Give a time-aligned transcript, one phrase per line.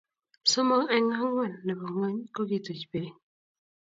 [0.51, 3.13] somok eng angwan nebo ngony kokituch bek.